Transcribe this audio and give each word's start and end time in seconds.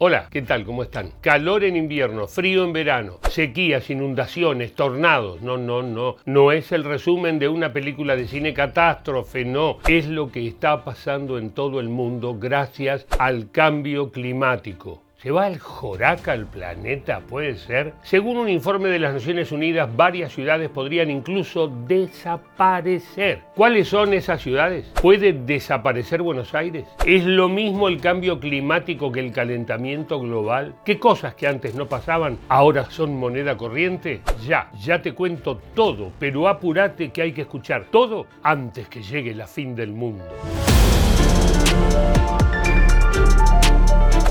Hola, 0.00 0.28
¿qué 0.30 0.42
tal? 0.42 0.64
¿Cómo 0.64 0.84
están? 0.84 1.10
Calor 1.20 1.64
en 1.64 1.74
invierno, 1.74 2.28
frío 2.28 2.62
en 2.62 2.72
verano, 2.72 3.18
sequías, 3.30 3.90
inundaciones, 3.90 4.72
tornados. 4.76 5.42
No, 5.42 5.56
no, 5.56 5.82
no. 5.82 6.14
No 6.24 6.52
es 6.52 6.70
el 6.70 6.84
resumen 6.84 7.40
de 7.40 7.48
una 7.48 7.72
película 7.72 8.14
de 8.14 8.28
cine 8.28 8.54
catástrofe, 8.54 9.44
no. 9.44 9.78
Es 9.88 10.06
lo 10.06 10.30
que 10.30 10.46
está 10.46 10.84
pasando 10.84 11.36
en 11.36 11.50
todo 11.50 11.80
el 11.80 11.88
mundo 11.88 12.38
gracias 12.38 13.08
al 13.18 13.50
cambio 13.50 14.12
climático. 14.12 15.02
¿Se 15.20 15.32
va 15.32 15.48
el 15.48 15.58
Joraca 15.58 16.30
al 16.30 16.46
planeta? 16.46 17.18
¿Puede 17.18 17.56
ser? 17.56 17.92
Según 18.02 18.36
un 18.36 18.48
informe 18.48 18.88
de 18.88 19.00
las 19.00 19.14
Naciones 19.14 19.50
Unidas, 19.50 19.90
varias 19.96 20.32
ciudades 20.32 20.70
podrían 20.70 21.10
incluso 21.10 21.66
desaparecer. 21.66 23.40
¿Cuáles 23.56 23.88
son 23.88 24.12
esas 24.12 24.40
ciudades? 24.40 24.86
¿Puede 25.02 25.32
desaparecer 25.32 26.22
Buenos 26.22 26.54
Aires? 26.54 26.86
¿Es 27.04 27.24
lo 27.24 27.48
mismo 27.48 27.88
el 27.88 28.00
cambio 28.00 28.38
climático 28.38 29.10
que 29.10 29.18
el 29.18 29.32
calentamiento 29.32 30.20
global? 30.20 30.76
¿Qué 30.84 31.00
cosas 31.00 31.34
que 31.34 31.48
antes 31.48 31.74
no 31.74 31.86
pasaban 31.86 32.38
ahora 32.48 32.88
son 32.88 33.16
moneda 33.16 33.56
corriente? 33.56 34.20
Ya, 34.46 34.70
ya 34.78 35.02
te 35.02 35.14
cuento 35.14 35.60
todo, 35.74 36.12
pero 36.20 36.46
apúrate 36.46 37.10
que 37.10 37.22
hay 37.22 37.32
que 37.32 37.42
escuchar 37.42 37.86
todo 37.90 38.26
antes 38.44 38.88
que 38.88 39.02
llegue 39.02 39.34
la 39.34 39.48
fin 39.48 39.74
del 39.74 39.90
mundo. 39.90 40.24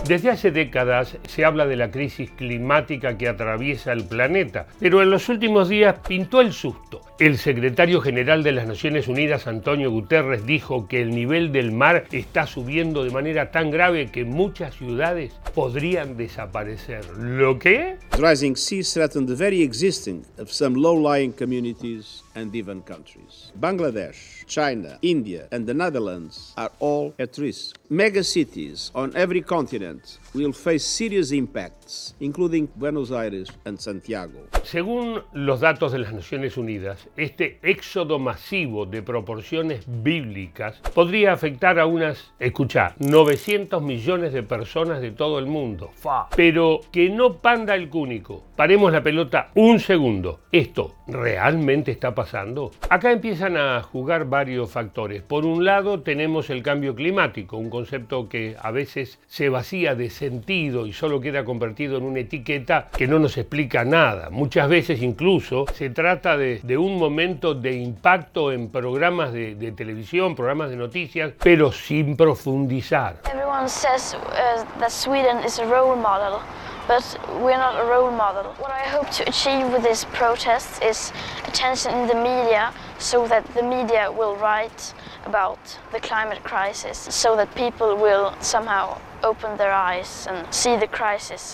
Desde 0.07 0.29
hace 0.29 0.52
décadas 0.52 1.17
se 1.27 1.43
habla 1.43 1.66
de 1.66 1.75
la 1.75 1.91
crisis 1.91 2.31
climática 2.31 3.17
que 3.17 3.27
atraviesa 3.27 3.91
el 3.91 4.05
planeta, 4.05 4.66
pero 4.80 5.02
en 5.02 5.09
los 5.09 5.27
últimos 5.27 5.67
días 5.67 5.97
pintó 6.07 6.39
el 6.39 6.53
susto. 6.53 7.02
El 7.20 7.38
secretario 7.38 7.99
general 7.99 8.41
de 8.41 8.53
las 8.53 8.67
Naciones 8.67 9.09
Unidas, 9.09 9.47
Antonio 9.47 9.91
Guterres, 9.91 10.45
dijo 10.45 10.88
que 10.88 11.02
el 11.02 11.09
nivel 11.09 11.52
del 11.52 11.73
mar 11.73 12.05
está 12.13 12.47
subiendo 12.47 13.03
de 13.03 13.11
manera 13.11 13.52
tan 13.52 13.70
grave 13.70 14.09
que 14.09 14.23
muchas 14.23 14.75
ciudades 14.75 15.33
podrían 15.53 16.16
desaparecer. 16.16 17.03
¿Lo 17.17 17.59
qué? 17.59 17.97
Rising 18.20 18.55
seas 18.55 18.95
threaten 18.95 19.27
the 19.27 19.35
very 19.35 19.61
existence 19.61 20.28
of 20.39 20.52
some 20.52 20.73
low-lying 20.73 21.33
communities 21.33 22.23
and 22.33 22.55
even 22.55 22.81
countries. 22.81 23.52
Bangladesh, 23.59 24.44
China, 24.47 24.97
India, 25.03 25.47
and 25.52 25.67
the 25.67 25.75
Netherlands 25.75 26.52
are 26.58 26.72
all 26.80 27.14
at 27.19 27.38
risk. 27.38 27.78
Mega 27.91 28.23
cities 28.23 28.89
on 28.95 29.16
every 29.16 29.41
continent 29.41 30.17
will 30.38 30.53
face 30.53 30.85
serious 30.85 31.31
impacts, 31.31 32.16
including 32.19 32.69
Buenos 32.75 33.11
Aires 33.11 33.49
and 33.66 33.80
Santiago. 33.80 34.47
Según 34.63 35.21
los 35.33 35.59
datos 35.59 35.91
de 35.91 35.99
las 35.99 36.13
Naciones 36.13 36.57
Unidas, 36.57 37.09
este 37.17 37.59
éxodo 37.63 38.19
masivo 38.19 38.85
de 38.85 39.02
proporciones 39.02 39.85
bíblicas 39.88 40.77
podría 40.94 41.33
afectar 41.33 41.79
a 41.79 41.88
unas, 41.88 42.33
escucha, 42.39 42.95
900 42.99 43.81
millones 43.81 44.33
de 44.33 44.44
personas 44.44 45.02
de 45.02 45.11
todo 45.11 45.39
el 45.39 45.47
mundo. 45.47 45.89
Fa. 45.95 46.27
Pero 46.35 46.81
que 46.91 47.09
no 47.09 47.38
panda 47.38 47.75
el 47.75 47.89
cúnico. 47.89 48.44
Paremos 48.55 48.91
la 48.91 49.03
pelota 49.03 49.49
un 49.55 49.79
segundo. 49.79 50.41
¿Esto 50.51 50.95
realmente 51.07 51.91
está 51.91 52.13
pasando? 52.13 52.72
Acá 52.89 53.11
empiezan 53.11 53.57
a 53.57 53.81
jugar 53.81 54.25
varios 54.25 54.72
factores. 54.72 55.23
Por 55.23 55.45
un 55.45 55.66
lado 55.66 56.01
tenemos 56.01 56.49
el 56.49 56.61
cambio 56.61 56.95
climático, 56.95 57.57
un 57.57 57.69
concepto 57.69 58.29
que 58.29 58.55
a 58.61 58.72
veces 58.72 59.19
se 59.27 59.49
vacía 59.49 59.95
de 59.95 60.09
sentido 60.09 60.27
y 60.28 60.94
solo 60.94 61.20
queda 61.20 61.44
convertido 61.44 61.97
en 61.97 62.03
una 62.03 62.20
etiqueta 62.20 62.88
que 62.95 63.08
no 63.08 63.20
nos 63.20 63.38
explica 63.38 63.83
nada. 63.83 64.30
Muchas 64.30 64.69
veces 64.69 65.02
incluso 65.02 65.66
se 65.73 65.89
trata 65.89 66.38
de, 66.38 66.59
de 66.64 66.78
un 66.78 66.97
momento 66.97 67.53
de 67.53 67.73
impacto 67.73 68.52
en 68.52 68.69
programas 68.69 69.34
de, 69.34 69.73
televisión, 69.75 70.36
programas 70.36 70.69
de 70.69 70.75
noticias, 70.75 71.34
pero 71.42 71.72
sin 71.72 72.16
profundizar. 72.16 73.22
Everyone 73.31 73.67
says 73.67 74.16
uh, 74.16 74.80
that 74.80 74.92
Sweden 74.92 75.44
is 75.45 75.59
a 75.59 75.66
role 75.66 75.95
model. 75.95 76.39
but 76.88 77.19
we're 77.41 77.58
not 77.58 77.78
a 77.84 77.86
role 77.86 78.12
model. 78.12 78.53
What 78.59 78.72
I 78.72 78.88
hope 78.88 79.09
to 79.12 79.28
achieve 79.28 79.73
with 79.73 79.84
this 79.84 80.06
protest 80.14 80.81
is 80.81 81.12
attention 81.44 81.94
in 81.94 82.08
the 82.08 82.16
media 82.16 82.73
so 82.97 83.28
that 83.28 83.45
the 83.53 83.62
media 83.62 84.09
will 84.09 84.38
write 84.38 84.94
about 85.25 85.59
the 85.91 86.00
climate 86.00 86.41
crisis 86.44 86.97
so 86.97 87.35
that 87.35 87.53
people 87.56 87.97
will 87.97 88.34
somehow 88.40 88.97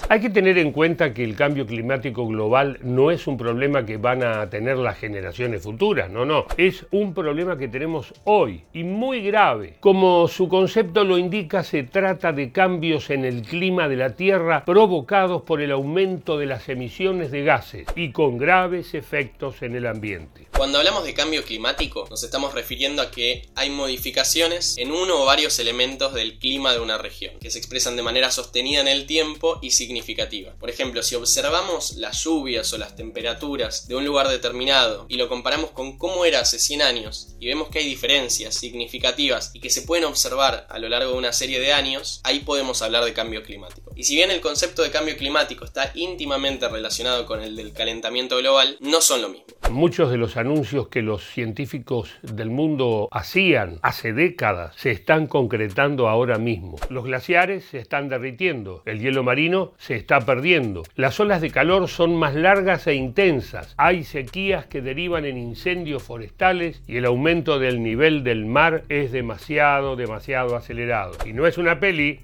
Hay 0.09 0.19
que 0.19 0.29
tener 0.29 0.57
en 0.57 0.71
cuenta 0.71 1.13
que 1.13 1.23
el 1.23 1.35
cambio 1.35 1.65
climático 1.65 2.27
global 2.27 2.79
no 2.81 3.11
es 3.11 3.27
un 3.27 3.37
problema 3.37 3.85
que 3.85 3.97
van 3.97 4.23
a 4.23 4.49
tener 4.49 4.77
las 4.77 4.97
generaciones 4.97 5.63
futuras, 5.63 6.09
no, 6.09 6.25
no, 6.25 6.45
es 6.57 6.85
un 6.91 7.13
problema 7.13 7.57
que 7.57 7.67
tenemos 7.67 8.13
hoy 8.25 8.63
y 8.73 8.83
muy 8.83 9.21
grave. 9.21 9.77
Como 9.79 10.27
su 10.27 10.47
concepto 10.47 11.03
lo 11.03 11.17
indica, 11.17 11.63
se 11.63 11.83
trata 11.83 12.31
de 12.31 12.51
cambios 12.51 13.09
en 13.09 13.25
el 13.25 13.43
clima 13.43 13.87
de 13.87 13.95
la 13.95 14.15
Tierra 14.15 14.65
provocados 14.65 15.43
por 15.43 15.61
el 15.61 15.71
aumento 15.71 16.37
de 16.37 16.45
las 16.45 16.67
emisiones 16.69 17.31
de 17.31 17.43
gases 17.43 17.87
y 17.95 18.11
con 18.11 18.37
graves 18.37 18.93
efectos 18.93 19.61
en 19.61 19.75
el 19.75 19.87
ambiente. 19.87 20.47
Cuando 20.55 20.77
hablamos 20.77 21.03
de 21.03 21.13
cambio 21.13 21.43
climático, 21.43 22.07
nos 22.09 22.23
estamos 22.23 22.53
refiriendo 22.53 23.01
a 23.01 23.11
que 23.11 23.47
hay 23.55 23.69
modificaciones 23.69 24.77
en 24.77 24.91
uno 24.91 25.21
o 25.21 25.25
varios 25.25 25.57
elementos 25.59 26.13
del 26.13 26.37
clima 26.39 26.73
de 26.73 26.79
una 26.79 26.97
región, 26.97 27.33
que 27.39 27.49
se 27.53 27.59
expresan 27.59 27.95
de 27.95 28.01
manera 28.01 28.31
sostenida 28.31 28.81
en 28.81 28.87
el 28.87 29.05
tiempo 29.05 29.59
y 29.61 29.69
significativa. 29.69 30.55
Por 30.59 30.71
ejemplo, 30.71 31.03
si 31.03 31.13
observamos 31.13 31.97
las 31.97 32.23
lluvias 32.23 32.73
o 32.73 32.79
las 32.79 32.95
temperaturas 32.95 33.87
de 33.87 33.95
un 33.95 34.05
lugar 34.05 34.27
determinado 34.27 35.05
y 35.07 35.17
lo 35.17 35.29
comparamos 35.29 35.69
con 35.69 35.99
cómo 35.99 36.25
era 36.25 36.39
hace 36.39 36.57
100 36.57 36.81
años 36.81 37.35
y 37.39 37.47
vemos 37.47 37.69
que 37.69 37.77
hay 37.79 37.85
diferencias 37.85 38.55
significativas 38.55 39.51
y 39.53 39.59
que 39.59 39.69
se 39.69 39.83
pueden 39.83 40.05
observar 40.05 40.65
a 40.67 40.79
lo 40.79 40.89
largo 40.89 41.11
de 41.11 41.17
una 41.17 41.31
serie 41.31 41.59
de 41.59 41.73
años, 41.73 42.21
ahí 42.23 42.39
podemos 42.39 42.81
hablar 42.81 43.05
de 43.05 43.13
cambio 43.13 43.43
climático. 43.43 43.91
Y 43.95 44.05
si 44.05 44.15
bien 44.15 44.31
el 44.31 44.41
concepto 44.41 44.81
de 44.81 44.89
cambio 44.89 45.15
climático 45.15 45.63
está 45.63 45.91
íntimamente 45.93 46.67
relacionado 46.67 47.27
con 47.27 47.41
el 47.43 47.55
del 47.55 47.73
calentamiento 47.73 48.37
global, 48.37 48.77
no 48.79 48.99
son 48.99 49.21
lo 49.21 49.29
mismo. 49.29 49.45
Muchos 49.69 50.09
de 50.09 50.17
los 50.17 50.37
anuncios 50.37 50.87
que 50.87 51.03
los 51.03 51.23
científicos 51.23 52.09
del 52.23 52.49
mundo 52.49 53.07
hacían 53.11 53.79
hace 53.83 54.11
décadas 54.13 54.75
se 54.75 54.89
están 54.89 55.27
concretando 55.27 56.09
ahora 56.09 56.39
mismo. 56.39 56.77
Los 56.89 57.05
glaciares 57.05 57.42
se 57.43 57.79
están 57.79 58.09
derritiendo, 58.09 58.81
el 58.85 58.99
hielo 58.99 59.23
marino 59.23 59.73
se 59.77 59.95
está 59.95 60.21
perdiendo, 60.21 60.83
las 60.95 61.19
olas 61.19 61.41
de 61.41 61.51
calor 61.51 61.87
son 61.89 62.15
más 62.15 62.35
largas 62.35 62.87
e 62.87 62.95
intensas, 62.95 63.73
hay 63.77 64.03
sequías 64.03 64.65
que 64.65 64.81
derivan 64.81 65.25
en 65.25 65.37
incendios 65.37 66.03
forestales 66.03 66.81
y 66.87 66.97
el 66.97 67.05
aumento 67.05 67.59
del 67.59 67.83
nivel 67.83 68.23
del 68.23 68.45
mar 68.45 68.83
es 68.89 69.11
demasiado, 69.11 69.95
demasiado 69.95 70.55
acelerado. 70.55 71.17
Y 71.25 71.33
no 71.33 71.45
es 71.45 71.57
una 71.57 71.79
peli, 71.79 72.19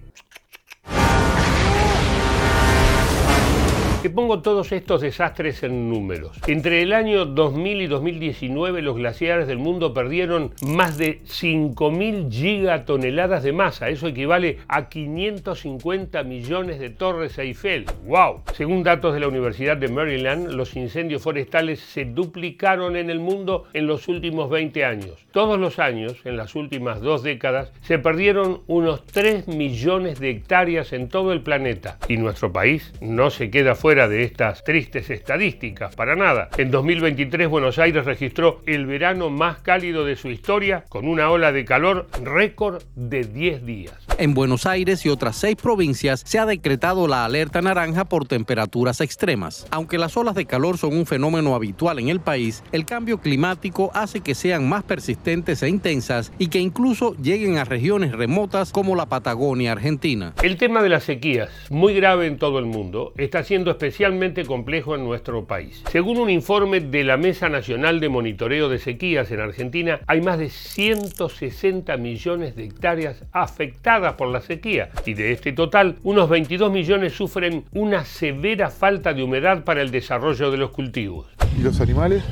Te 4.01 4.09
pongo 4.09 4.41
todos 4.41 4.71
estos 4.71 5.01
desastres 5.01 5.61
en 5.61 5.89
números. 5.89 6.39
Entre 6.47 6.81
el 6.81 6.93
año 6.93 7.25
2000 7.25 7.81
y 7.81 7.87
2019 7.87 8.81
los 8.81 8.95
glaciares 8.95 9.45
del 9.45 9.57
mundo 9.57 9.93
perdieron 9.93 10.53
más 10.61 10.97
de 10.97 11.19
5.000 11.23 12.31
gigatoneladas 12.31 13.43
de 13.43 13.51
masa. 13.51 13.89
Eso 13.89 14.07
equivale 14.07 14.59
a 14.69 14.87
550 14.87 16.23
millones 16.23 16.79
de 16.79 16.91
torres 16.91 17.37
Eiffel. 17.39 17.87
¡Wow! 18.05 18.43
Según 18.53 18.83
datos 18.83 19.13
de 19.13 19.19
la 19.19 19.27
Universidad 19.27 19.75
de 19.75 19.89
Maryland, 19.89 20.49
los 20.51 20.77
incendios 20.77 21.21
forestales 21.21 21.81
se 21.81 22.05
duplicaron 22.05 22.95
en 22.95 23.09
el 23.09 23.19
mundo 23.19 23.66
en 23.73 23.85
los 23.85 24.07
últimos 24.07 24.49
20 24.49 24.85
años. 24.85 25.25
Todos 25.33 25.59
los 25.59 25.77
años, 25.77 26.16
en 26.23 26.37
las 26.37 26.55
últimas 26.55 27.01
dos 27.01 27.21
décadas, 27.21 27.73
se 27.81 27.99
perdieron 27.99 28.61
unos 28.67 29.05
3 29.07 29.49
millones 29.49 30.21
de 30.21 30.29
hectáreas 30.29 30.93
en 30.93 31.09
todo 31.09 31.33
el 31.33 31.41
planeta. 31.41 31.97
Y 32.07 32.16
nuestro 32.16 32.53
país 32.53 32.93
no 33.01 33.29
se 33.29 33.51
queda 33.51 33.75
fuera 33.75 33.88
de 33.89 34.23
estas 34.23 34.63
tristes 34.63 35.09
estadísticas, 35.09 35.95
para 35.95 36.16
nada. 36.16 36.50
En 36.57 36.69
2023 36.69 37.47
Buenos 37.47 37.79
Aires 37.79 38.05
registró 38.05 38.61
el 38.67 38.85
verano 38.85 39.31
más 39.31 39.61
cálido 39.61 40.05
de 40.05 40.16
su 40.16 40.29
historia, 40.29 40.85
con 40.89 41.07
una 41.07 41.31
ola 41.31 41.51
de 41.51 41.66
calor 41.66 42.07
récord 42.23 42.83
de 42.95 43.23
10 43.23 43.66
días. 43.66 44.09
En 44.19 44.34
Buenos 44.34 44.66
Aires 44.66 45.06
y 45.06 45.09
otras 45.09 45.38
seis 45.38 45.56
provincias 45.56 46.24
se 46.25 46.40
ha 46.40 46.46
decretado 46.46 47.07
la 47.07 47.24
alerta 47.24 47.62
naranja 47.62 48.03
por 48.03 48.28
temperaturas 48.28 48.99
extremas. 48.99 49.66
Aunque 49.72 49.97
las 49.97 50.17
olas 50.17 50.35
de 50.35 50.46
calor 50.46 50.78
son 50.78 50.97
un 50.97 51.05
fenómeno 51.05 51.55
habitual 51.55 51.99
en 51.99 52.09
el 52.09 52.20
país, 52.20 52.61
el 52.73 52.84
cambio 52.84 53.20
climático 53.20 53.91
hace 53.93 54.20
que 54.20 54.35
sean 54.35 54.67
más 54.67 54.84
persistentes 54.84 55.64
e 55.64 55.70
intensas 55.70 56.34
y 56.38 56.47
que 56.47 56.59
incluso 56.59 57.16
lleguen 57.16 57.59
a 57.59 57.64
regiones 57.64 58.11
remotas 58.11 58.73
como 58.73 58.93
la 58.97 59.05
Patagonia 59.05 59.72
Argentina. 59.72 60.34
El 60.43 60.58
tema 60.58 60.84
de 60.84 60.90
las 60.90 61.05
sequías, 61.05 61.49
muy 61.70 61.93
grave 61.93 62.28
en 62.28 62.40
todo 62.40 62.59
el 62.59 62.66
mundo, 62.66 63.14
está 63.16 63.46
siendo 63.46 63.72
especialmente 63.72 64.43
complejo 64.43 64.96
en 64.96 65.05
nuestro 65.05 65.46
país. 65.46 65.82
Según 65.90 66.17
un 66.17 66.29
informe 66.29 66.82
de 66.82 67.05
la 67.05 67.16
Mesa 67.16 67.47
Nacional 67.47 68.02
de 68.02 68.09
Monitoreo 68.09 68.67
de 68.67 68.79
Sequías 68.79 69.32
en 69.32 69.40
Argentina, 69.40 70.02
hay 70.08 70.20
más 70.20 70.40
de 70.40 70.49
160 70.49 71.96
millones 71.96 72.58
de 72.58 72.66
hectáreas 72.66 73.23
afectadas 73.32 74.09
por 74.17 74.29
la 74.29 74.41
sequía 74.41 74.90
y 75.06 75.14
de 75.14 75.32
este 75.32 75.53
total, 75.53 75.97
unos 76.03 76.29
22 76.29 76.72
millones 76.72 77.14
sufren 77.14 77.66
una 77.73 78.06
severa 78.06 78.70
falta 78.70 79.14
de 79.14 79.23
humedad 79.23 79.64
para 79.64 79.82
el 79.82 79.91
desarrollo 79.91 80.52
de 80.52 80.58
los 80.58 80.72
cultivos. 80.72 81.28
¿Y 81.58 81.61
los 81.61 81.82
animales? 81.82 82.23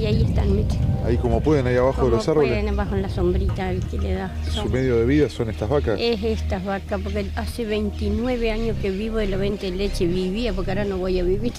y 0.00 0.06
ahí 0.06 0.22
están 0.22 0.56
metidos. 0.56 0.78
Ahí 1.04 1.16
como 1.18 1.40
pueden, 1.40 1.66
ahí 1.66 1.76
abajo 1.76 2.06
de 2.06 2.10
los 2.10 2.28
árboles. 2.28 2.50
pueden, 2.50 2.68
abajo 2.68 2.94
en 2.94 3.02
la 3.02 3.08
sombrita 3.08 3.72
que 3.90 3.98
le 3.98 4.14
da. 4.14 4.32
Su 4.50 4.68
medio 4.68 4.96
de 4.96 5.04
vida 5.04 5.28
son 5.28 5.50
estas 5.50 5.68
vacas. 5.68 5.98
Es 6.00 6.22
estas 6.22 6.64
vacas, 6.64 7.00
porque 7.02 7.26
hace 7.36 7.64
29 7.64 8.50
años 8.50 8.76
que 8.80 8.90
vivo 8.90 9.18
de 9.18 9.26
la 9.26 9.36
venta 9.36 9.62
de 9.62 9.72
leche, 9.72 10.06
vivía, 10.06 10.52
porque 10.52 10.70
ahora 10.70 10.84
no 10.84 10.96
voy 10.96 11.18
a 11.18 11.22
vivir. 11.22 11.52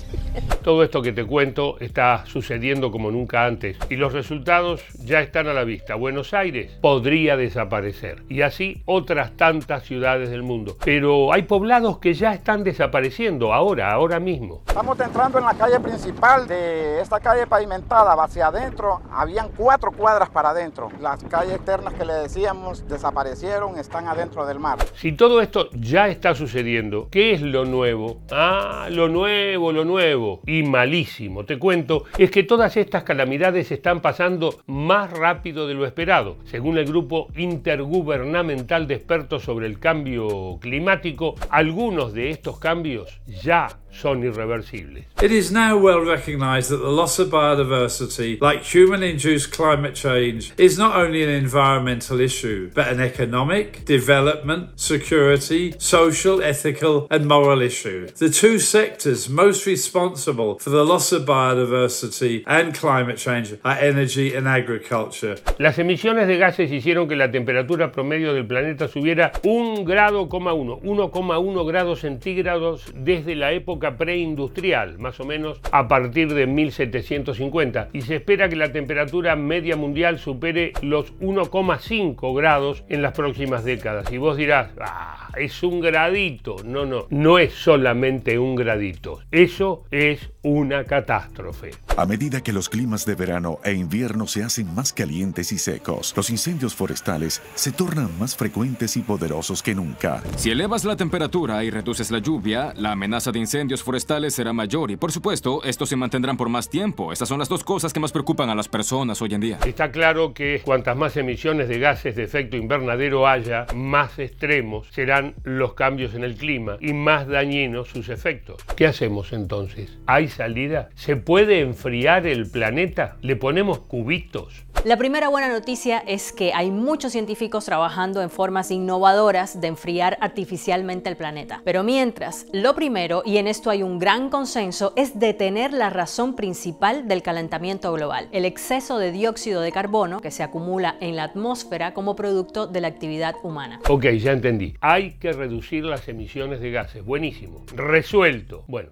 Todo 0.64 0.84
esto 0.84 1.02
que 1.02 1.12
te 1.12 1.26
cuento 1.26 1.78
está 1.80 2.24
sucediendo 2.28 2.92
como 2.92 3.10
nunca 3.10 3.46
antes 3.46 3.78
y 3.90 3.96
los 3.96 4.14
resultados 4.14 4.84
ya 5.04 5.20
están 5.20 5.48
a 5.48 5.54
la 5.54 5.64
vista. 5.64 5.96
Buenos 5.96 6.36
Aires 6.36 6.78
podría 6.82 7.36
desaparecer 7.36 8.24
y 8.30 8.44
así 8.44 8.84
otras 8.86 9.32
tantas 9.32 9.84
ciudades 9.84 10.30
del 10.30 10.44
mundo. 10.44 10.78
Pero 10.86 11.34
hay 11.34 11.44
poblados 11.44 11.98
que 11.98 12.14
ya 12.14 12.34
están 12.34 12.64
desapareciendo 12.64 13.54
ahora, 13.54 13.92
ahora 13.92 14.20
mismo. 14.20 14.62
Estamos 14.68 15.00
entrando 15.00 15.40
en 15.40 15.46
la 15.46 15.56
calle 15.56 15.80
principal 15.80 16.48
de 16.48 17.02
esta 17.02 17.20
calle 17.20 17.48
pavimentada 17.48 18.14
hacia 18.14 18.48
adentro. 18.48 19.02
Habían 19.12 19.50
cuatro 19.58 19.92
cuadras 19.92 20.30
para 20.30 20.52
adentro. 20.52 20.90
Las 21.02 21.24
calles 21.24 21.56
externas 21.56 21.96
que 21.96 22.06
le 22.06 22.14
decíamos 22.14 22.88
desaparecieron, 22.88 23.80
están 23.80 24.08
adentro 24.08 24.46
del 24.46 24.60
mar. 24.60 24.78
Si 24.94 25.12
todo 25.14 25.42
esto 25.42 25.70
ya 25.74 26.08
está 26.08 26.36
sucediendo, 26.36 27.08
¿qué 27.10 27.34
es 27.34 27.42
lo 27.42 27.66
nuevo? 27.66 28.20
Ah, 28.32 28.88
lo 28.92 29.10
nuevo, 29.10 29.72
lo 29.72 29.86
nuevo 29.86 30.21
y 30.46 30.64
malísimo, 30.64 31.46
te 31.46 31.58
cuento, 31.58 32.06
es 32.18 32.32
que 32.32 32.44
todas 32.44 32.78
estas 32.78 33.04
calamidades 33.04 33.72
están 33.72 34.02
pasando 34.02 34.62
más 34.68 35.12
rápido 35.12 35.68
de 35.68 35.74
lo 35.74 35.86
esperado. 35.86 36.38
Según 36.46 36.78
el 36.78 36.86
grupo 36.86 37.28
intergubernamental 37.36 38.88
de 38.88 38.96
expertos 38.96 39.44
sobre 39.44 39.68
el 39.68 39.80
cambio 39.80 40.58
climático, 40.60 41.36
algunos 41.50 42.14
de 42.14 42.30
estos 42.30 42.60
cambios 42.60 43.20
ya 43.44 43.78
son 43.92 44.24
irreversibles. 44.24 45.06
It 45.22 45.32
is 45.32 45.52
now 45.52 45.78
well 45.78 46.00
recognized 46.00 46.70
that 46.70 46.78
the 46.78 46.92
loss 46.92 47.20
of 47.20 47.30
biodiversity, 47.30 48.40
like 48.42 48.64
human 48.64 49.04
induced 49.04 49.52
climate 49.52 49.96
change, 49.96 50.54
is 50.58 50.78
not 50.78 50.96
only 50.96 51.24
an 51.24 51.30
environmental 51.30 52.20
issue, 52.20 52.72
but 52.74 52.88
an 52.88 53.00
economic, 53.00 53.86
development, 53.86 54.80
security, 54.80 55.76
social, 55.78 56.42
ethical, 56.42 57.08
and 57.12 57.28
moral 57.28 57.62
issue. 57.62 58.08
The 58.08 58.30
two 58.30 58.60
sectors 58.60 59.30
most 59.30 59.66
responsible 59.66 60.11
for 60.16 60.70
the 60.70 60.84
loss 60.84 61.12
of 61.12 61.26
biodiversity 61.26 62.44
and 62.48 62.74
climate 62.74 63.18
change 63.18 63.54
energy 63.64 64.36
and 64.36 64.48
agriculture. 64.48 65.36
Las 65.58 65.80
emisiones 65.80 66.28
de 66.28 66.38
gases 66.38 66.72
hicieron 66.72 67.08
que 67.08 67.16
la 67.16 67.32
temperatura 67.32 67.92
promedio 67.92 68.34
del 68.34 68.46
planeta 68.46 68.88
subiera 68.88 69.32
un 69.44 69.86
grado, 69.86 70.28
1,1 70.28 71.68
grados 71.68 72.00
centígrados 72.00 72.92
desde 72.96 73.36
la 73.36 73.52
época 73.52 73.98
preindustrial, 73.98 74.98
más 75.00 75.20
o 75.20 75.26
menos 75.26 75.60
a 75.72 75.88
partir 75.88 76.34
de 76.34 76.48
1750, 76.48 77.90
y 77.94 78.02
se 78.02 78.16
espera 78.16 78.50
que 78.50 78.56
la 78.56 78.72
temperatura 78.72 79.36
media 79.36 79.76
mundial 79.76 80.20
supere 80.20 80.74
los 80.82 81.14
1,5 81.20 82.36
grados 82.36 82.84
en 82.90 83.02
las 83.02 83.14
próximas 83.14 83.64
décadas. 83.64 84.12
Y 84.12 84.18
vos 84.18 84.38
dirás, 84.38 84.72
ah, 84.80 85.30
es 85.38 85.64
un 85.64 85.80
gradito. 85.80 86.58
No, 86.66 86.86
no, 86.86 87.08
no 87.10 87.40
es 87.40 87.54
solamente 87.54 88.38
un 88.40 88.56
gradito. 88.56 89.20
Eso 89.32 89.86
es 89.92 90.01
es 90.02 90.32
una 90.44 90.86
catástrofe. 90.86 91.72
A 91.98 92.06
medida 92.06 92.42
que 92.42 92.54
los 92.54 92.70
climas 92.70 93.06
de 93.06 93.16
verano 93.16 93.60
e 93.64 93.74
invierno 93.74 94.26
se 94.26 94.44
hacen 94.44 94.74
más 94.74 94.92
calientes 94.92 95.52
y 95.52 95.58
secos, 95.58 96.14
los 96.16 96.30
incendios 96.30 96.74
forestales 96.74 97.42
se 97.54 97.72
tornan 97.72 98.10
más 98.18 98.36
frecuentes 98.36 98.98
y 98.98 99.02
poderosos 99.02 99.62
que 99.62 99.76
nunca. 99.76 100.24
Si 100.38 100.50
elevas 100.50 100.84
la 100.84 100.96
temperatura 100.96 101.64
y 101.64 101.70
reduces 101.70 102.10
la 102.10 102.20
lluvia, 102.20 102.74
la 102.76 102.94
amenaza 102.94 103.32
de 103.32 103.40
incendios 103.40 103.84
forestales 103.84 104.34
será 104.34 104.52
mayor 104.54 104.90
y 104.90 104.98
por 104.98 105.12
supuesto 105.12 105.64
estos 105.64 105.90
se 105.90 105.96
mantendrán 105.96 106.38
por 106.38 106.50
más 106.50 106.70
tiempo. 106.70 107.14
Estas 107.14 107.30
son 107.30 107.40
las 107.40 107.50
dos 107.50 107.64
cosas 107.64 107.94
que 107.94 108.00
más 108.00 108.12
preocupan 108.12 108.50
a 108.50 108.56
las 108.56 108.68
personas 108.68 109.22
hoy 109.22 109.34
en 109.34 109.42
día. 109.42 109.60
Está 109.66 109.92
claro 109.92 110.34
que 110.34 110.62
cuantas 110.64 110.98
más 110.98 111.18
emisiones 111.18 111.68
de 111.68 111.80
gases 111.80 112.16
de 112.16 112.24
efecto 112.24 112.58
invernadero 112.58 113.28
haya, 113.28 113.68
más 113.76 114.18
extremos 114.18 114.88
serán 114.92 115.36
los 115.44 115.74
cambios 115.74 116.16
en 116.16 116.24
el 116.24 116.36
clima 116.36 116.78
y 116.80 116.94
más 116.94 117.28
dañinos 117.28 117.90
sus 117.90 118.10
efectos. 118.10 118.64
¿Qué 118.76 118.88
hacemos 118.88 119.34
entonces? 119.34 119.98
¿Hay 120.08 120.31
salida? 120.32 120.90
¿Se 120.96 121.16
puede 121.16 121.62
enfriar 121.62 122.26
el 122.26 122.50
planeta? 122.50 123.18
¿Le 123.22 123.36
ponemos 123.36 123.80
cubitos? 123.80 124.66
La 124.84 124.98
primera 124.98 125.30
buena 125.30 125.48
noticia 125.48 126.00
es 126.00 126.34
que 126.34 126.54
hay 126.54 126.72
muchos 126.72 127.12
científicos 127.12 127.66
trabajando 127.66 128.24
en 128.24 128.32
formas 128.32 128.72
innovadoras 128.72 129.62
de 129.62 129.68
enfriar 129.68 130.18
artificialmente 130.22 131.08
el 131.08 131.18
planeta. 131.18 131.62
Pero 131.64 131.84
mientras, 131.84 132.48
lo 132.52 132.74
primero, 132.74 133.22
y 133.24 133.38
en 133.38 133.48
esto 133.48 133.70
hay 133.70 133.84
un 133.84 134.00
gran 134.00 134.32
consenso, 134.32 134.94
es 134.96 135.20
detener 135.20 135.72
la 135.72 135.92
razón 135.92 136.36
principal 136.36 137.08
del 137.08 137.22
calentamiento 137.22 137.94
global, 137.94 138.28
el 138.32 138.44
exceso 138.44 138.98
de 138.98 139.12
dióxido 139.12 139.62
de 139.62 139.72
carbono 139.72 140.20
que 140.20 140.32
se 140.32 140.42
acumula 140.42 140.96
en 141.00 141.16
la 141.16 141.26
atmósfera 141.26 141.94
como 141.94 142.16
producto 142.16 142.66
de 142.66 142.82
la 142.82 142.88
actividad 142.88 143.36
humana. 143.44 143.80
Ok, 143.88 144.06
ya 144.18 144.32
entendí. 144.32 144.74
Hay 144.82 145.12
que 145.20 145.32
reducir 145.32 145.86
las 145.86 146.08
emisiones 146.08 146.60
de 146.60 146.72
gases. 146.72 147.06
Buenísimo. 147.06 147.64
Resuelto. 147.76 148.64
Bueno, 148.68 148.90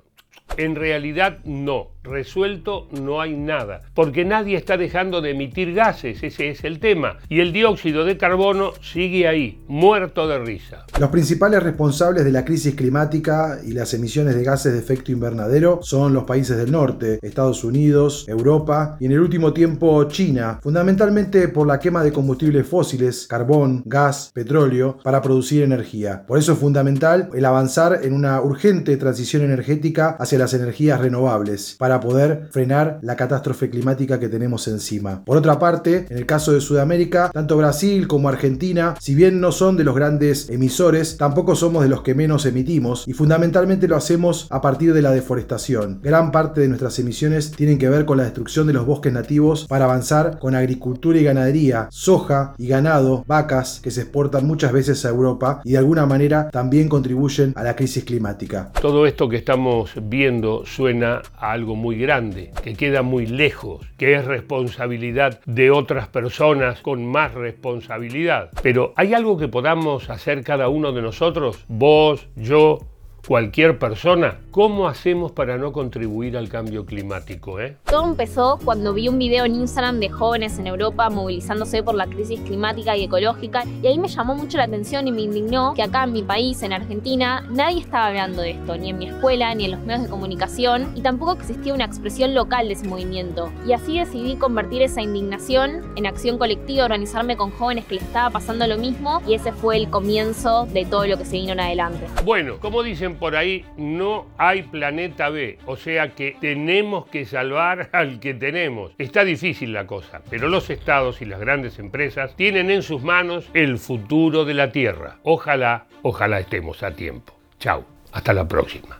en 0.60 0.76
realidad 0.76 1.40
no. 1.46 2.00
Resuelto 2.02 2.88
no 2.92 3.22
hay 3.22 3.36
nada, 3.36 3.82
porque 3.94 4.24
nadie 4.26 4.56
está 4.56 4.78
dejando 4.78 5.22
de 5.22 5.32
emitir 5.32 5.74
gases, 5.74 6.24
ese 6.24 6.50
es 6.50 6.64
el 6.64 6.80
tema, 6.80 7.18
y 7.28 7.42
el 7.42 7.52
dióxido 7.52 8.06
de 8.06 8.18
carbono 8.18 8.72
sigue 8.82 9.28
ahí, 9.28 9.60
muerto 9.68 10.28
de 10.28 10.40
risa. 10.40 10.86
Los 11.00 11.10
principales 11.10 11.62
responsables 11.62 12.24
de 12.24 12.32
la 12.32 12.46
crisis 12.46 12.74
climática 12.74 13.60
y 13.66 13.74
las 13.74 13.94
emisiones 13.94 14.36
de 14.36 14.44
gases 14.44 14.74
de 14.74 14.80
efecto 14.80 15.12
invernadero 15.12 15.80
son 15.84 16.14
los 16.14 16.24
países 16.24 16.58
del 16.58 16.72
norte, 16.72 17.20
Estados 17.22 17.64
Unidos, 17.64 18.26
Europa 18.28 18.98
y 19.00 19.06
en 19.06 19.12
el 19.12 19.20
último 19.20 19.54
tiempo 19.54 20.04
China, 20.06 20.60
fundamentalmente 20.64 21.50
por 21.50 21.68
la 21.68 21.80
quema 21.80 22.04
de 22.04 22.14
combustibles 22.14 22.66
fósiles, 22.66 23.28
carbón, 23.28 23.84
gas, 23.86 24.32
petróleo, 24.34 24.98
para 25.04 25.22
producir 25.22 25.64
energía. 25.64 26.24
Por 26.26 26.40
eso 26.40 26.54
es 26.54 26.60
fundamental 26.60 27.30
el 27.34 27.46
avanzar 27.46 28.00
en 28.04 28.14
una 28.14 28.42
urgente 28.42 28.96
transición 28.98 29.44
energética 29.44 30.16
hacia 30.20 30.40
las 30.40 30.49
energías 30.54 31.00
renovables, 31.00 31.76
para 31.78 32.00
poder 32.00 32.48
frenar 32.52 33.00
la 33.02 33.16
catástrofe 33.16 33.70
climática 33.70 34.20
que 34.20 34.30
tenemos 34.30 34.68
encima. 34.68 35.24
Por 35.26 35.38
otra 35.38 35.60
parte, 35.60 36.06
en 36.10 36.18
el 36.18 36.26
caso 36.26 36.52
de 36.52 36.62
Sudamérica, 36.62 37.30
tanto 37.34 37.58
Brasil 37.58 38.08
como 38.08 38.30
Argentina, 38.30 38.96
si 39.00 39.16
bien 39.16 39.40
no 39.40 39.52
son 39.52 39.78
de 39.78 39.84
los 39.84 39.96
grandes 39.96 40.50
emisores, 40.50 41.18
tampoco 41.18 41.56
somos 41.56 41.84
de 41.84 41.90
los 41.90 42.02
que 42.02 42.16
menos 42.16 42.46
emitimos 42.46 43.08
y 43.08 43.14
fundamentalmente 43.14 43.88
lo 43.88 43.96
hacemos 43.96 44.48
a 44.50 44.62
partir 44.62 44.94
de 44.94 45.02
la 45.02 45.12
deforestación. 45.12 46.00
Gran 46.02 46.32
parte 46.32 46.62
de 46.62 46.68
nuestras 46.68 46.98
emisiones 47.00 47.52
tienen 47.52 47.78
que 47.78 47.90
ver 47.90 48.06
con 48.06 48.18
la 48.18 48.24
destrucción 48.24 48.68
de 48.68 48.74
los 48.74 48.86
bosques 48.86 49.14
nativos 49.14 49.66
para 49.68 49.86
avanzar 49.86 50.40
con 50.40 50.56
agricultura 50.56 51.20
y 51.20 51.24
ganadería, 51.24 51.88
soja 51.92 52.54
y 52.58 52.68
ganado, 52.68 53.24
vacas 53.28 53.80
que 53.82 53.92
se 53.92 54.02
exportan 54.02 54.48
muchas 54.48 54.72
veces 54.72 55.06
a 55.06 55.10
Europa 55.10 55.62
y 55.64 55.74
de 55.74 55.78
alguna 55.78 56.06
manera 56.06 56.50
también 56.52 56.88
contribuyen 56.88 57.54
a 57.56 57.64
la 57.64 57.76
crisis 57.76 58.04
climática. 58.04 58.72
Todo 58.82 59.06
esto 59.06 59.28
que 59.30 59.38
estamos 59.38 59.92
viendo 60.02 60.39
suena 60.66 61.22
a 61.38 61.52
algo 61.52 61.76
muy 61.76 61.98
grande, 61.98 62.52
que 62.64 62.76
queda 62.76 63.02
muy 63.02 63.26
lejos, 63.26 63.86
que 63.98 64.16
es 64.16 64.26
responsabilidad 64.26 65.40
de 65.46 65.72
otras 65.72 66.08
personas 66.08 66.82
con 66.82 67.06
más 67.06 67.34
responsabilidad. 67.34 68.50
Pero 68.62 68.94
¿hay 68.96 69.14
algo 69.14 69.38
que 69.38 69.48
podamos 69.48 70.10
hacer 70.10 70.44
cada 70.44 70.70
uno 70.70 70.92
de 70.92 71.02
nosotros? 71.02 71.64
Vos, 71.68 72.28
yo, 72.36 72.80
cualquier 73.28 73.78
persona, 73.78 74.40
¿cómo 74.52 74.88
hacemos 74.88 75.32
para 75.32 75.58
no 75.58 75.72
contribuir 75.72 76.38
al 76.38 76.50
cambio 76.50 76.86
climático? 76.86 77.60
Eh? 77.60 77.78
Todo 77.86 78.06
empezó 78.06 78.60
cuando 78.64 78.94
vi 78.94 79.08
un 79.08 79.20
video 79.20 79.46
en 79.46 79.56
Instagram 79.56 80.00
de 80.00 80.10
jóvenes 80.10 80.58
en 80.60 80.68
Europa 80.68 81.10
movilizándose 81.10 81.84
por 81.84 81.96
la 81.96 82.08
crisis 82.08 82.40
climática 82.42 82.96
y 82.98 83.04
ecológica 83.04 83.64
y 83.82 83.88
ahí 83.88 84.00
me 84.00 84.08
llamó 84.08 84.36
mucho 84.36 84.58
la 84.58 84.66
atención 84.66 85.08
y 85.08 85.12
me 85.12 85.22
indignó 85.22 85.74
que 85.74 85.84
acá 85.84 86.04
en 86.04 86.14
mi 86.14 86.24
país, 86.24 86.62
en 86.64 86.74
Argentina, 86.74 87.46
nadie 87.50 87.80
estaba 87.80 88.08
hablando 88.08 88.42
de 88.42 88.52
esto, 88.52 88.78
ni 88.78 88.90
en 88.90 88.98
mi 88.98 89.08
escuela, 89.08 89.54
ni 89.56 89.66
en 89.66 89.72
los 89.72 89.80
medios 89.82 90.04
de 90.04 90.10
comunicación 90.10 90.92
y 90.96 91.02
tampoco 91.02 91.34
existía 91.34 91.74
una 91.74 91.86
expresión 91.86 92.34
local 92.34 92.68
de 92.68 92.74
ese 92.74 92.88
movimiento. 92.88 93.52
Y 93.68 93.74
así 93.74 94.00
decidí 94.00 94.36
convertir 94.36 94.82
esa 94.82 95.02
indignación 95.02 95.82
en 95.96 96.06
acción 96.06 96.38
colectiva, 96.38 96.86
organizarme 96.86 97.38
con 97.38 97.52
jóvenes 97.52 97.86
que 97.86 97.96
les 97.96 98.04
estaba 98.04 98.30
pasando 98.30 98.66
lo 98.68 98.78
mismo 98.78 99.22
y 99.28 99.34
ese 99.34 99.52
fue 99.52 99.78
el 99.78 99.90
comienzo 99.90 100.68
de 100.68 100.86
todo 100.86 101.06
lo 101.06 101.18
que 101.18 101.26
se 101.26 101.38
vino 101.38 101.54
en 101.54 101.60
adelante. 101.60 102.08
Bueno, 102.24 102.58
como 102.60 102.84
por 103.16 103.36
ahí, 103.36 103.66
no 103.78 104.28
hay 104.38 104.64
planeta 104.64 105.30
B, 105.30 105.58
o 105.66 105.78
sea 105.78 106.10
que 106.16 106.36
tenemos 106.40 107.08
que 107.08 107.26
salvar 107.26 107.90
al 107.94 108.20
que 108.20 108.34
tenemos. 108.34 108.94
Está 108.98 109.24
difícil 109.24 109.74
la 109.74 109.88
cosa, 109.88 110.22
pero 110.30 110.48
los 110.48 110.70
estados 110.70 111.22
y 111.22 111.26
las 111.26 111.40
grandes 111.40 111.80
empresas 111.80 112.36
tienen 112.36 112.70
en 112.70 112.84
sus 112.84 113.02
manos 113.02 113.50
el 113.54 113.78
futuro 113.78 114.46
de 114.46 114.54
la 114.54 114.72
Tierra. 114.72 115.18
Ojalá, 115.24 115.86
ojalá 116.02 116.40
estemos 116.40 116.84
a 116.84 116.92
tiempo. 116.92 117.34
Chao, 117.60 117.84
hasta 118.12 118.34
la 118.34 118.48
próxima. 118.48 119.00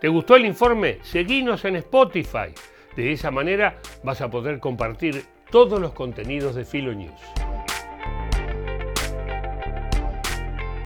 ¿Te 0.00 0.08
gustó 0.08 0.36
el 0.36 0.44
informe? 0.44 0.98
Seguinos 1.02 1.64
en 1.64 1.76
Spotify. 1.76 2.52
De 2.96 3.12
esa 3.12 3.30
manera 3.30 3.78
vas 4.02 4.20
a 4.20 4.30
poder 4.30 4.60
compartir 4.60 5.24
todos 5.50 5.80
los 5.80 5.92
contenidos 5.92 6.54
de 6.54 6.64
Filo 6.64 6.92
News. 6.92 7.45